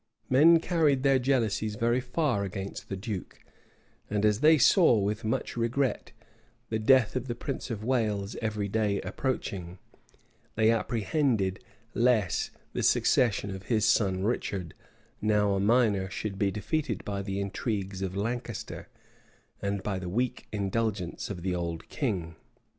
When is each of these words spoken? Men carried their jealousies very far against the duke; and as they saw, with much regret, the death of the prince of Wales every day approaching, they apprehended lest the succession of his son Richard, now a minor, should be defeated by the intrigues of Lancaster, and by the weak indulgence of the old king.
Men 0.31 0.59
carried 0.59 1.03
their 1.03 1.19
jealousies 1.19 1.75
very 1.75 1.99
far 2.01 2.43
against 2.43 2.89
the 2.89 2.97
duke; 2.97 3.39
and 4.09 4.25
as 4.25 4.39
they 4.39 4.57
saw, 4.57 4.97
with 4.97 5.23
much 5.23 5.55
regret, 5.55 6.11
the 6.71 6.79
death 6.79 7.15
of 7.15 7.27
the 7.27 7.35
prince 7.35 7.69
of 7.69 7.83
Wales 7.83 8.35
every 8.41 8.67
day 8.67 8.99
approaching, 9.01 9.77
they 10.55 10.71
apprehended 10.71 11.63
lest 11.93 12.49
the 12.73 12.81
succession 12.81 13.51
of 13.51 13.67
his 13.67 13.85
son 13.85 14.23
Richard, 14.23 14.73
now 15.21 15.53
a 15.53 15.59
minor, 15.59 16.09
should 16.09 16.39
be 16.39 16.49
defeated 16.49 17.05
by 17.05 17.21
the 17.21 17.39
intrigues 17.39 18.01
of 18.01 18.17
Lancaster, 18.17 18.87
and 19.61 19.83
by 19.83 19.99
the 19.99 20.09
weak 20.09 20.47
indulgence 20.51 21.29
of 21.29 21.43
the 21.43 21.53
old 21.53 21.89
king. 21.89 22.35